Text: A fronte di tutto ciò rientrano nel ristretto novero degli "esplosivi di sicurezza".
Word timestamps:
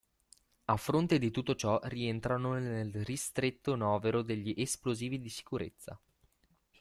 A 0.65 0.77
fronte 0.77 1.19
di 1.19 1.29
tutto 1.29 1.53
ciò 1.53 1.79
rientrano 1.83 2.53
nel 2.53 3.05
ristretto 3.05 3.75
novero 3.75 4.23
degli 4.23 4.51
"esplosivi 4.57 5.19
di 5.19 5.29
sicurezza". 5.29 5.95